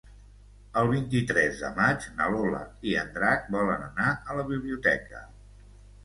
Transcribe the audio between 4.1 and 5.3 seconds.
a la biblioteca.